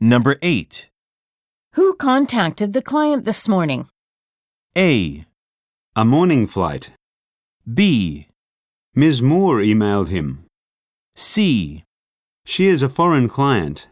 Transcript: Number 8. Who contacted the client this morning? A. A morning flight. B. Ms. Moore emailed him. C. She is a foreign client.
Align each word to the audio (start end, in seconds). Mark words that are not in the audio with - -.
Number 0.00 0.36
8. 0.42 0.90
Who 1.72 1.94
contacted 1.94 2.74
the 2.74 2.82
client 2.82 3.24
this 3.24 3.48
morning? 3.48 3.88
A. 4.76 5.24
A 5.94 6.04
morning 6.04 6.46
flight. 6.46 6.90
B. 7.72 8.28
Ms. 8.94 9.22
Moore 9.22 9.56
emailed 9.62 10.08
him. 10.08 10.44
C. 11.14 11.84
She 12.44 12.66
is 12.66 12.82
a 12.82 12.90
foreign 12.90 13.26
client. 13.26 13.88